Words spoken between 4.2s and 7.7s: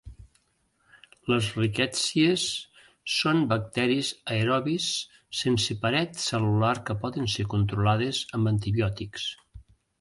aerobis sense paret cel·lular que poden ser